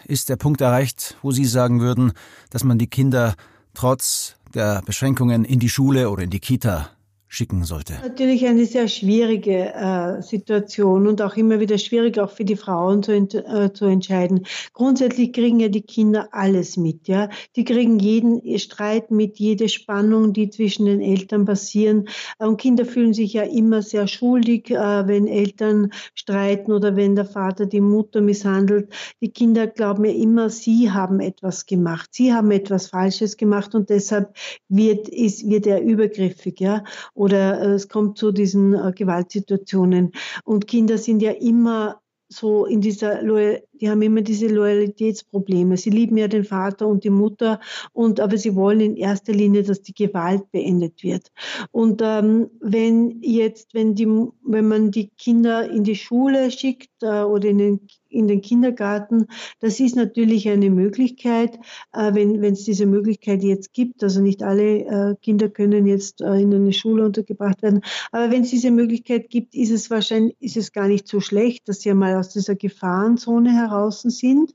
ist 0.04 0.28
der 0.28 0.36
Punkt 0.36 0.60
erreicht, 0.60 1.16
wo 1.22 1.30
Sie 1.30 1.44
sagen 1.44 1.80
würden, 1.80 2.12
dass 2.50 2.64
man 2.64 2.78
die 2.78 2.88
Kinder 2.88 3.34
trotz 3.74 4.34
der 4.54 4.82
Beschränkungen 4.84 5.44
in 5.44 5.60
die 5.60 5.68
Schule 5.68 6.10
oder 6.10 6.24
in 6.24 6.30
die 6.30 6.40
Kita 6.40 6.90
schicken 7.28 7.64
sollte? 7.64 7.94
Natürlich 8.02 8.46
eine 8.46 8.66
sehr 8.66 8.88
schwierige 8.88 9.74
äh, 9.74 10.22
Situation 10.22 11.06
und 11.06 11.20
auch 11.20 11.36
immer 11.36 11.60
wieder 11.60 11.76
schwierig, 11.78 12.18
auch 12.18 12.30
für 12.30 12.44
die 12.44 12.56
Frauen 12.56 13.02
zu, 13.02 13.12
äh, 13.12 13.72
zu 13.72 13.86
entscheiden. 13.86 14.46
Grundsätzlich 14.72 15.32
kriegen 15.32 15.58
ja 15.58 15.68
die 15.68 15.82
Kinder 15.82 16.28
alles 16.32 16.76
mit, 16.76 17.08
ja. 17.08 17.28
Die 17.56 17.64
kriegen 17.64 17.98
jeden 17.98 18.58
Streit 18.58 19.10
mit, 19.10 19.38
jede 19.38 19.68
Spannung, 19.68 20.32
die 20.32 20.50
zwischen 20.50 20.86
den 20.86 21.00
Eltern 21.00 21.44
passieren. 21.44 22.08
Und 22.38 22.58
Kinder 22.58 22.84
fühlen 22.84 23.12
sich 23.12 23.32
ja 23.32 23.42
immer 23.42 23.82
sehr 23.82 24.06
schuldig, 24.06 24.70
äh, 24.70 25.08
wenn 25.08 25.26
Eltern 25.26 25.90
streiten 26.14 26.72
oder 26.72 26.94
wenn 26.96 27.16
der 27.16 27.26
Vater 27.26 27.66
die 27.66 27.80
Mutter 27.80 28.20
misshandelt. 28.20 28.92
Die 29.20 29.30
Kinder 29.30 29.66
glauben 29.66 30.04
ja 30.04 30.12
immer, 30.12 30.48
sie 30.48 30.92
haben 30.92 31.20
etwas 31.20 31.66
gemacht, 31.66 32.10
sie 32.12 32.32
haben 32.32 32.50
etwas 32.52 32.88
Falsches 32.88 33.36
gemacht 33.36 33.74
und 33.74 33.90
deshalb 33.90 34.36
wird, 34.68 35.08
ist, 35.08 35.48
wird 35.48 35.66
er 35.66 35.82
übergriffig, 35.82 36.60
ja 36.60 36.84
oder 37.16 37.60
äh, 37.60 37.74
es 37.74 37.88
kommt 37.88 38.18
zu 38.18 38.30
diesen 38.30 38.74
äh, 38.74 38.92
Gewaltsituationen. 38.94 40.12
Und 40.44 40.66
Kinder 40.66 40.98
sind 40.98 41.22
ja 41.22 41.32
immer 41.32 42.00
so 42.28 42.66
in 42.66 42.80
dieser 42.80 43.22
die 43.22 43.88
haben 43.88 44.02
immer 44.02 44.20
diese 44.20 44.48
Loyalitätsprobleme. 44.48 45.76
Sie 45.76 45.90
lieben 45.90 46.16
ja 46.16 46.26
den 46.26 46.44
Vater 46.44 46.86
und 46.86 47.04
die 47.04 47.10
Mutter 47.10 47.60
und 47.92 48.20
aber 48.20 48.36
sie 48.36 48.54
wollen 48.56 48.80
in 48.80 48.96
erster 48.96 49.32
Linie, 49.32 49.62
dass 49.62 49.82
die 49.82 49.94
Gewalt 49.94 50.50
beendet 50.50 51.02
wird. 51.02 51.30
Und 51.70 52.00
ähm, 52.02 52.50
wenn 52.60 53.20
jetzt, 53.20 53.74
wenn 53.74 53.94
die, 53.94 54.06
wenn 54.42 54.68
man 54.68 54.90
die 54.90 55.08
Kinder 55.10 55.70
in 55.70 55.84
die 55.84 55.94
Schule 55.94 56.50
schickt 56.50 56.90
äh, 57.02 57.22
oder 57.22 57.48
in 57.48 57.58
den 57.58 57.80
in 58.16 58.28
den 58.28 58.40
Kindergarten. 58.40 59.26
Das 59.60 59.78
ist 59.78 59.94
natürlich 59.94 60.48
eine 60.48 60.70
Möglichkeit, 60.70 61.58
äh, 61.92 62.14
wenn 62.14 62.42
es 62.42 62.64
diese 62.64 62.86
Möglichkeit 62.86 63.42
jetzt 63.42 63.72
gibt. 63.72 64.02
Also 64.02 64.20
nicht 64.20 64.42
alle 64.42 64.78
äh, 64.78 65.14
Kinder 65.20 65.48
können 65.48 65.86
jetzt 65.86 66.20
äh, 66.20 66.40
in 66.40 66.52
eine 66.54 66.72
Schule 66.72 67.04
untergebracht 67.04 67.62
werden. 67.62 67.82
Aber 68.12 68.30
wenn 68.30 68.42
es 68.42 68.50
diese 68.50 68.70
Möglichkeit 68.70 69.28
gibt, 69.28 69.54
ist 69.54 69.70
es 69.70 69.90
wahrscheinlich, 69.90 70.36
ist 70.40 70.56
es 70.56 70.72
gar 70.72 70.88
nicht 70.88 71.06
so 71.06 71.20
schlecht, 71.20 71.68
dass 71.68 71.80
sie 71.80 71.90
einmal 71.90 72.16
aus 72.16 72.30
dieser 72.30 72.56
Gefahrenzone 72.56 73.52
heraus 73.52 74.02
sind 74.02 74.54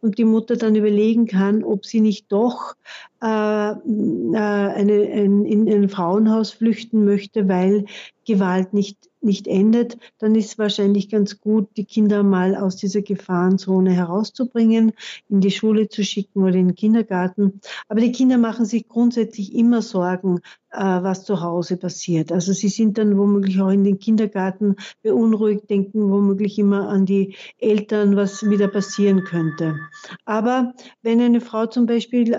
und 0.00 0.18
die 0.18 0.24
Mutter 0.24 0.56
dann 0.56 0.74
überlegen 0.74 1.26
kann, 1.26 1.64
ob 1.64 1.84
sie 1.84 2.00
nicht 2.00 2.30
doch 2.32 2.74
eine, 3.20 3.80
ein, 4.74 5.44
in 5.44 5.68
ein 5.68 5.88
Frauenhaus 5.88 6.50
flüchten 6.50 7.04
möchte, 7.04 7.48
weil 7.48 7.84
Gewalt 8.26 8.74
nicht 8.74 9.11
nicht 9.22 9.46
endet, 9.46 9.98
dann 10.18 10.34
ist 10.34 10.46
es 10.46 10.58
wahrscheinlich 10.58 11.08
ganz 11.08 11.40
gut, 11.40 11.68
die 11.76 11.84
Kinder 11.84 12.22
mal 12.22 12.56
aus 12.56 12.76
dieser 12.76 13.02
Gefahrenzone 13.02 13.92
herauszubringen, 13.92 14.92
in 15.28 15.40
die 15.40 15.50
Schule 15.50 15.88
zu 15.88 16.04
schicken 16.04 16.42
oder 16.42 16.54
in 16.54 16.68
den 16.68 16.74
Kindergarten. 16.74 17.60
Aber 17.88 18.00
die 18.00 18.12
Kinder 18.12 18.38
machen 18.38 18.64
sich 18.64 18.88
grundsätzlich 18.88 19.54
immer 19.54 19.82
Sorgen, 19.82 20.40
was 20.72 21.24
zu 21.24 21.40
Hause 21.40 21.76
passiert. 21.76 22.32
Also 22.32 22.52
sie 22.52 22.68
sind 22.68 22.98
dann 22.98 23.18
womöglich 23.18 23.60
auch 23.60 23.70
in 23.70 23.84
den 23.84 23.98
Kindergarten 23.98 24.76
beunruhigt, 25.02 25.68
denken 25.70 26.10
womöglich 26.10 26.58
immer 26.58 26.88
an 26.88 27.06
die 27.06 27.36
Eltern, 27.58 28.16
was 28.16 28.48
wieder 28.48 28.68
passieren 28.68 29.24
könnte. 29.24 29.76
Aber 30.24 30.72
wenn 31.02 31.20
eine 31.20 31.40
Frau 31.40 31.66
zum 31.66 31.86
Beispiel 31.86 32.36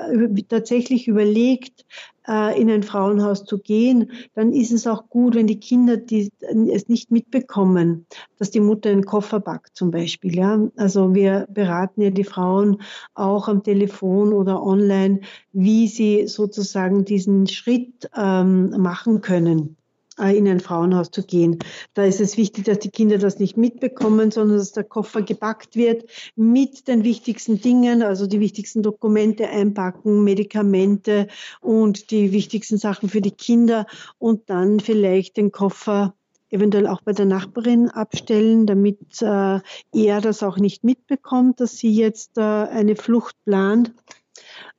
tatsächlich 0.49 1.07
überlegt, 1.07 1.85
äh, 2.27 2.59
in 2.59 2.69
ein 2.69 2.83
Frauenhaus 2.83 3.45
zu 3.45 3.59
gehen, 3.59 4.11
dann 4.33 4.53
ist 4.53 4.71
es 4.71 4.87
auch 4.87 5.09
gut, 5.09 5.35
wenn 5.35 5.47
die 5.47 5.59
Kinder 5.59 5.97
die, 5.97 6.31
es 6.71 6.87
nicht 6.87 7.11
mitbekommen, 7.11 8.05
dass 8.37 8.51
die 8.51 8.59
Mutter 8.59 8.89
einen 8.89 9.05
Koffer 9.05 9.39
backt 9.39 9.75
zum 9.75 9.91
Beispiel. 9.91 10.35
Ja? 10.35 10.59
Also 10.77 11.13
wir 11.13 11.47
beraten 11.49 12.01
ja 12.01 12.09
die 12.09 12.23
Frauen 12.23 12.81
auch 13.13 13.47
am 13.47 13.63
Telefon 13.63 14.33
oder 14.33 14.63
online, 14.63 15.21
wie 15.51 15.87
sie 15.87 16.27
sozusagen 16.27 17.05
diesen 17.05 17.47
Schritt 17.47 18.09
ähm, 18.23 18.69
machen 18.81 19.21
können. 19.21 19.75
Äh, 20.19 20.37
in 20.37 20.47
ein 20.47 20.59
Frauenhaus 20.59 21.09
zu 21.09 21.23
gehen. 21.23 21.57
Da 21.95 22.05
ist 22.05 22.21
es 22.21 22.37
wichtig, 22.37 22.65
dass 22.65 22.77
die 22.77 22.91
Kinder 22.91 23.17
das 23.17 23.39
nicht 23.39 23.57
mitbekommen, 23.57 24.29
sondern 24.29 24.59
dass 24.59 24.71
der 24.71 24.83
Koffer 24.83 25.23
gepackt 25.23 25.75
wird 25.75 26.07
mit 26.35 26.87
den 26.87 27.03
wichtigsten 27.03 27.59
Dingen, 27.59 28.03
also 28.03 28.27
die 28.27 28.39
wichtigsten 28.39 28.83
Dokumente 28.83 29.49
einpacken, 29.49 30.23
Medikamente 30.23 31.27
und 31.61 32.11
die 32.11 32.31
wichtigsten 32.31 32.77
Sachen 32.77 33.09
für 33.09 33.21
die 33.21 33.31
Kinder 33.31 33.87
und 34.19 34.51
dann 34.51 34.79
vielleicht 34.79 35.37
den 35.37 35.51
Koffer 35.51 36.13
eventuell 36.51 36.85
auch 36.85 37.01
bei 37.01 37.13
der 37.13 37.25
Nachbarin 37.25 37.89
abstellen, 37.89 38.67
damit 38.67 39.19
äh, 39.23 39.59
er 39.93 40.21
das 40.21 40.43
auch 40.43 40.57
nicht 40.57 40.83
mitbekommt, 40.83 41.59
dass 41.59 41.77
sie 41.77 41.91
jetzt 41.91 42.37
äh, 42.37 42.41
eine 42.41 42.95
Flucht 42.95 43.35
plant 43.45 43.91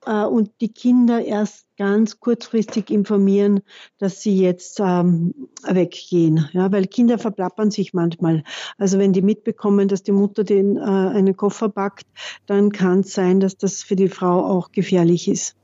äh, 0.07 0.25
und 0.25 0.51
die 0.61 0.73
Kinder 0.73 1.25
erst 1.25 1.67
ganz 1.77 2.21
kurzfristig 2.21 2.91
informieren, 2.91 3.61
dass 3.99 4.21
sie 4.21 4.39
jetzt 4.39 4.81
ähm, 4.81 5.35
weggehen. 5.63 6.49
Ja, 6.53 6.71
weil 6.71 6.87
Kinder 6.87 7.19
verplappern 7.19 7.71
sich 7.71 7.95
manchmal. 7.95 8.45
Also 8.79 8.99
wenn 8.99 9.13
die 9.13 9.23
mitbekommen, 9.23 9.89
dass 9.89 10.03
die 10.03 10.13
Mutter 10.13 10.45
den 10.45 10.77
äh, 10.77 10.81
einen 10.81 11.37
Koffer 11.37 11.69
packt, 11.69 12.07
dann 12.47 12.71
kann 12.71 13.01
es 13.01 13.13
sein, 13.13 13.41
dass 13.41 13.57
das 13.57 13.83
für 13.83 13.97
die 13.97 14.09
Frau 14.09 14.45
auch 14.45 14.73
gefährlich 14.73 15.29
ist. 15.29 15.57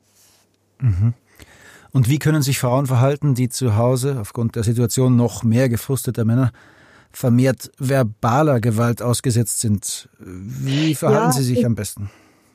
Mhm. 0.80 1.14
Und 1.92 2.08
wie 2.08 2.18
können 2.18 2.42
sich 2.42 2.58
Frauen 2.58 2.86
verhalten, 2.86 3.34
die 3.34 3.48
zu 3.48 3.76
Hause 3.76 4.18
aufgrund 4.20 4.56
der 4.56 4.62
Situation 4.62 5.16
noch 5.16 5.42
mehr 5.42 5.68
gefrusteter 5.68 6.24
Männer 6.24 6.52
vermehrt 7.12 7.72
verbaler 7.78 8.60
Gewalt 8.60 9.02
ausgesetzt 9.02 9.60
sind? 9.60 10.08
Wie 10.18 10.94
verhalten 10.94 11.26
ja, 11.26 11.32
sie 11.32 11.42
sich 11.42 11.66
am 11.66 11.74
besten? 11.74 12.10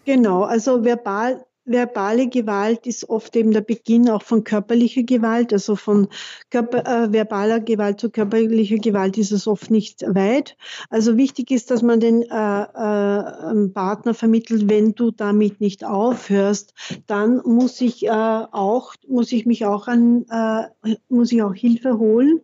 Genau, 0.06 0.44
also 0.44 0.84
verbal 0.84 1.46
verbale 1.66 2.30
Gewalt 2.30 2.86
ist 2.86 3.10
oft 3.10 3.36
eben 3.36 3.52
der 3.52 3.62
Beginn 3.62 4.10
auch 4.10 4.22
von 4.22 4.44
körperlicher 4.44 5.04
Gewalt. 5.04 5.52
Also 5.52 5.76
von 5.76 6.08
Körper, 6.52 6.86
äh, 6.86 7.12
verbaler 7.12 7.60
Gewalt 7.60 8.00
zu 8.00 8.10
körperlicher 8.10 8.78
Gewalt 8.78 9.18
ist 9.18 9.32
es 9.32 9.48
oft 9.48 9.72
nicht 9.72 10.04
weit. 10.08 10.58
Also 10.90 11.18
wichtig 11.18 11.52
ist, 11.52 11.72
dass 11.72 11.82
man 11.82 12.00
den 12.00 12.22
äh, 12.22 12.62
äh, 12.62 13.68
Partner 13.70 14.14
vermittelt, 14.14 14.70
wenn 14.70 14.94
du 14.94 15.12
damit 15.12 15.60
nicht 15.60 15.84
aufhörst, 15.84 16.74
dann 17.08 17.42
muss 17.44 17.82
ich 17.82 18.06
äh, 18.06 18.10
auch, 18.10 18.94
muss 19.08 19.32
ich 19.32 19.46
mich 19.46 19.66
auch 19.66 19.88
an, 19.88 20.26
äh, 20.30 20.96
muss 21.10 21.32
ich 21.32 21.42
auch 21.42 21.54
Hilfe 21.54 21.98
holen. 21.98 22.42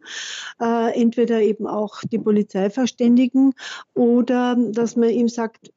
Äh, 0.59 0.99
entweder 0.99 1.41
eben 1.41 1.67
auch 1.67 2.01
die 2.11 2.19
Polizei 2.19 2.69
verständigen 2.69 3.53
oder 3.93 4.55
dass 4.57 4.95
man 4.95 5.09
ihm 5.09 5.27
sagt, 5.27 5.71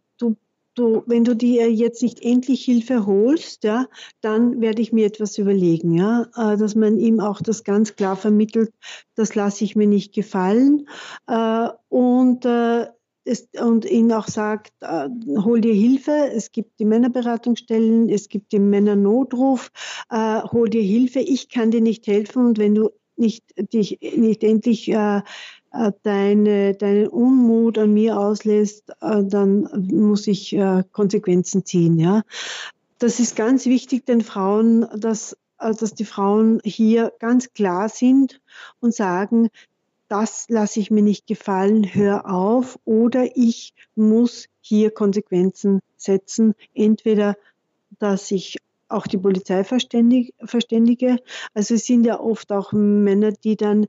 du, 0.75 1.03
wenn 1.07 1.25
du 1.25 1.35
dir 1.35 1.73
jetzt 1.73 2.03
nicht 2.03 2.23
endlich 2.23 2.65
Hilfe 2.65 3.07
holst, 3.07 3.65
ja, 3.65 3.87
dann 4.21 4.61
werde 4.61 4.83
ich 4.83 4.93
mir 4.93 5.07
etwas 5.07 5.39
überlegen, 5.39 5.95
ja, 5.95 6.27
äh, 6.37 6.57
dass 6.57 6.75
man 6.75 6.99
ihm 6.99 7.21
auch 7.21 7.41
das 7.41 7.65
ganz 7.65 7.97
klar 7.97 8.17
vermittelt, 8.17 8.73
das 9.15 9.35
lasse 9.35 9.65
ich 9.65 9.77
mir 9.77 9.87
nicht 9.87 10.15
gefallen. 10.15 10.89
Äh, 11.27 11.69
und 11.89 12.45
äh, 12.45 12.87
es, 13.25 13.49
und 13.59 13.87
ihnen 13.87 14.13
auch 14.13 14.29
sagt, 14.29 14.73
äh, 14.81 15.09
hol 15.39 15.61
dir 15.61 15.75
Hilfe, 15.75 16.31
es 16.35 16.53
gibt 16.53 16.79
die 16.79 16.85
Männerberatungsstellen, 16.85 18.09
es 18.09 18.29
gibt 18.29 18.53
den 18.53 18.69
Männernotruf, 18.69 19.71
äh, 20.11 20.43
hol 20.43 20.69
dir 20.69 20.83
Hilfe, 20.83 21.21
ich 21.21 21.49
kann 21.49 21.71
dir 21.71 21.81
nicht 21.81 22.07
helfen. 22.07 22.47
Und 22.47 22.59
wenn 22.59 22.75
du 22.75 22.91
nicht 23.17 23.45
dich 23.73 23.99
nicht 24.17 24.43
endlich 24.43 24.89
äh, 24.91 25.19
äh, 25.19 25.23
deine, 26.03 26.75
deinen 26.75 27.09
Unmut 27.09 27.79
an 27.79 27.93
mir 27.93 28.19
auslässt, 28.19 28.91
äh, 29.01 29.25
dann 29.25 29.69
muss 29.93 30.27
ich 30.27 30.55
äh, 30.55 30.85
Konsequenzen 30.93 31.65
ziehen. 31.65 31.99
Ja? 31.99 32.23
Das 32.99 33.21
ist 33.21 33.37
ganz 33.37 33.67
wichtig 33.67 34.07
den 34.07 34.21
Frauen, 34.21 34.87
dass, 34.97 35.37
dass 35.59 35.95
die 35.95 36.05
Frauen 36.05 36.61
hier 36.65 37.13
ganz 37.19 37.53
klar 37.53 37.89
sind 37.89 38.41
und 38.81 38.95
sagen, 38.95 39.49
das 40.09 40.47
lasse 40.49 40.81
ich 40.81 40.91
mir 40.91 41.03
nicht 41.03 41.27
gefallen, 41.27 41.93
hör 41.93 42.31
auf 42.31 42.79
oder 42.85 43.37
ich 43.37 43.75
muss 43.97 44.47
hier 44.61 44.91
Konsequenzen 44.91 45.81
setzen. 45.97 46.55
Entweder, 46.75 47.37
dass 47.99 48.31
ich 48.31 48.59
auch 48.89 49.07
die 49.07 49.19
Polizei 49.19 49.65
verständige. 49.65 51.19
Also 51.53 51.75
es 51.75 51.87
sind 51.87 52.05
ja 52.05 52.21
oft 52.21 52.53
auch 52.53 52.73
Männer, 52.73 53.33
die 53.33 53.57
dann 53.57 53.87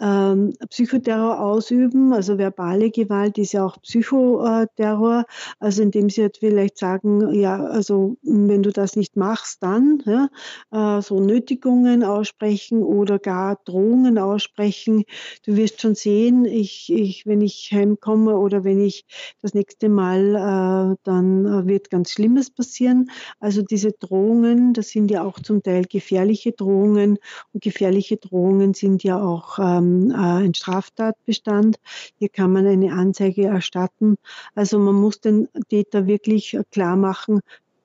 ähm, 0.00 0.52
Psychoterror 0.68 1.40
ausüben. 1.40 2.12
Also 2.12 2.38
verbale 2.38 2.90
Gewalt 2.90 3.38
ist 3.38 3.52
ja 3.52 3.64
auch 3.64 3.80
Psychoterror. 3.82 5.24
Also 5.58 5.82
indem 5.82 6.10
sie 6.10 6.22
halt 6.22 6.36
vielleicht 6.38 6.78
sagen, 6.78 7.32
ja, 7.34 7.64
also 7.64 8.16
wenn 8.22 8.62
du 8.62 8.70
das 8.72 8.96
nicht 8.96 9.16
machst, 9.16 9.62
dann 9.62 10.02
ja, 10.04 10.28
äh, 10.72 11.02
so 11.02 11.20
Nötigungen 11.20 12.04
aussprechen 12.04 12.82
oder 12.82 13.18
gar 13.18 13.56
Drohungen 13.64 14.18
aussprechen. 14.18 15.04
Du 15.44 15.56
wirst 15.56 15.80
schon 15.80 15.94
sehen, 15.94 16.44
ich, 16.44 16.92
ich, 16.92 17.26
wenn 17.26 17.40
ich 17.40 17.70
heimkomme 17.72 18.36
oder 18.36 18.64
wenn 18.64 18.80
ich 18.84 19.06
das 19.42 19.54
nächste 19.54 19.88
Mal, 19.88 20.34
äh, 20.34 20.96
dann 21.04 21.66
wird 21.66 21.90
ganz 21.90 22.10
Schlimmes 22.12 22.50
passieren. 22.50 23.10
Also 23.40 23.62
diese 23.62 23.92
Drohungen, 23.92 24.72
das 24.74 24.90
sind 24.90 25.10
ja 25.10 25.24
auch 25.24 25.40
zum 25.40 25.62
Teil 25.62 25.84
gefährliche 25.84 26.52
Drohungen 26.52 27.18
und 27.52 27.62
gefährliche 27.62 28.16
Drohungen 28.16 28.74
sind 28.74 29.02
ja 29.02 29.22
auch 29.22 29.58
ähm, 29.58 29.85
ähm, 29.86 30.10
äh, 30.10 30.44
ein 30.44 30.54
Straftatbestand. 30.54 31.76
Hier 32.18 32.28
kann 32.28 32.52
man 32.52 32.66
eine 32.66 32.92
Anzeige 32.92 33.46
erstatten. 33.46 34.16
Also 34.54 34.78
man 34.78 34.94
muss 34.94 35.20
den 35.20 35.48
Täter 35.68 36.06
wirklich 36.06 36.58
klar 36.70 36.96
machen, 36.96 37.40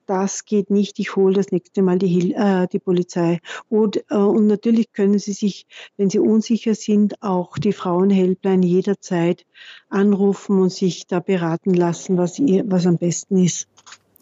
das 0.06 0.44
geht 0.44 0.70
nicht, 0.70 0.98
ich 0.98 1.16
hole 1.16 1.34
das 1.34 1.52
nächste 1.52 1.80
Mal 1.80 1.98
die, 1.98 2.34
äh, 2.34 2.66
die 2.70 2.78
Polizei. 2.78 3.38
Und, 3.68 4.04
äh, 4.10 4.16
und 4.16 4.46
natürlich 4.46 4.92
können 4.92 5.18
Sie 5.18 5.32
sich, 5.32 5.66
wenn 5.96 6.10
Sie 6.10 6.18
unsicher 6.18 6.74
sind, 6.74 7.22
auch 7.22 7.56
die 7.56 7.72
Frauenhelpline 7.72 8.66
jederzeit 8.66 9.46
anrufen 9.88 10.58
und 10.58 10.72
sich 10.72 11.06
da 11.06 11.20
beraten 11.20 11.72
lassen, 11.72 12.18
was, 12.18 12.38
ihr, 12.38 12.64
was 12.66 12.86
am 12.86 12.98
besten 12.98 13.38
ist. 13.38 13.68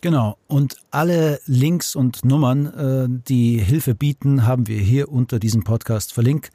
Genau. 0.00 0.36
Und 0.46 0.76
alle 0.90 1.40
Links 1.46 1.94
und 1.94 2.24
Nummern, 2.24 2.66
äh, 2.66 3.22
die 3.28 3.58
Hilfe 3.58 3.94
bieten, 3.94 4.46
haben 4.46 4.66
wir 4.66 4.78
hier 4.78 5.10
unter 5.10 5.38
diesem 5.38 5.64
Podcast 5.64 6.12
verlinkt. 6.12 6.50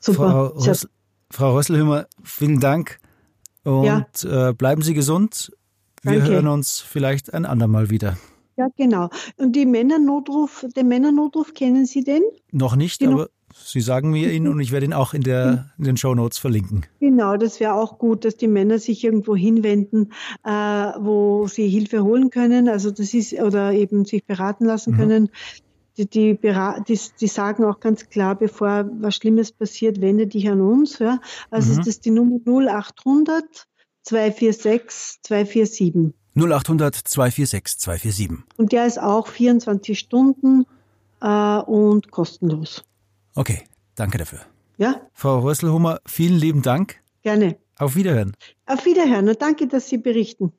Super. 0.00 0.30
Frau, 0.30 0.46
Rös 0.68 0.88
Frau 1.30 1.54
Rösselhümmer, 1.54 2.06
vielen 2.24 2.58
Dank 2.58 2.98
und 3.62 3.84
ja. 3.84 4.48
äh, 4.48 4.52
bleiben 4.52 4.82
Sie 4.82 4.94
gesund. 4.94 5.52
Wir 6.02 6.18
Danke. 6.18 6.32
hören 6.32 6.48
uns 6.48 6.80
vielleicht 6.80 7.32
ein 7.32 7.44
andermal 7.44 7.90
wieder. 7.90 8.16
Ja, 8.56 8.68
genau. 8.76 9.10
Und 9.36 9.54
die 9.54 9.66
Männernotruf, 9.66 10.66
den 10.76 10.88
Männernotruf 10.88 11.54
kennen 11.54 11.86
Sie 11.86 12.02
den? 12.02 12.22
Noch 12.50 12.74
nicht, 12.74 12.98
genau. 12.98 13.12
aber 13.12 13.28
Sie 13.54 13.80
sagen 13.80 14.10
mir 14.10 14.32
ihn 14.32 14.48
und 14.48 14.60
ich 14.60 14.72
werde 14.72 14.86
ihn 14.86 14.92
auch 14.92 15.12
in, 15.12 15.22
der, 15.22 15.70
in 15.78 15.84
den 15.84 15.96
Show 15.96 16.14
Notes 16.14 16.38
verlinken. 16.38 16.86
Genau, 17.00 17.36
das 17.36 17.58
wäre 17.58 17.74
auch 17.74 17.98
gut, 17.98 18.24
dass 18.24 18.36
die 18.36 18.46
Männer 18.46 18.78
sich 18.78 19.02
irgendwo 19.02 19.34
hinwenden, 19.34 20.12
äh, 20.44 20.50
wo 20.50 21.46
sie 21.48 21.68
Hilfe 21.68 22.02
holen 22.02 22.30
können, 22.30 22.68
also 22.68 22.90
das 22.90 23.12
ist, 23.12 23.32
oder 23.34 23.72
eben 23.72 24.04
sich 24.04 24.24
beraten 24.24 24.64
lassen 24.64 24.92
mhm. 24.92 24.96
können. 24.96 25.30
Die, 25.96 26.06
die, 26.06 26.38
die, 26.38 27.00
die, 27.20 27.26
sagen 27.26 27.64
auch 27.64 27.80
ganz 27.80 28.08
klar, 28.08 28.34
bevor 28.34 28.88
was 29.00 29.16
Schlimmes 29.16 29.52
passiert, 29.52 30.00
wende 30.00 30.26
dich 30.26 30.48
an 30.48 30.60
uns. 30.60 30.98
Ja. 30.98 31.20
Also 31.50 31.72
mhm. 31.72 31.78
ist 31.78 31.86
das 31.86 32.00
die 32.00 32.10
Nummer 32.10 32.38
0800 32.46 33.66
246 34.04 35.22
247. 35.22 36.14
0800 36.36 36.94
246 36.94 37.78
247. 37.78 38.30
Und 38.56 38.72
der 38.72 38.86
ist 38.86 39.00
auch 39.00 39.26
24 39.26 39.98
Stunden 39.98 40.64
äh, 41.20 41.58
und 41.58 42.10
kostenlos. 42.10 42.84
Okay, 43.34 43.64
danke 43.94 44.18
dafür. 44.18 44.40
Ja. 44.78 45.00
Frau 45.12 45.40
Rösselhummer, 45.40 46.00
vielen 46.06 46.38
lieben 46.38 46.62
Dank. 46.62 46.96
Gerne. 47.22 47.58
Auf 47.78 47.96
Wiederhören. 47.96 48.34
Auf 48.66 48.84
Wiederhören 48.86 49.28
und 49.28 49.40
danke, 49.42 49.66
dass 49.66 49.88
Sie 49.88 49.98
berichten. 49.98 50.52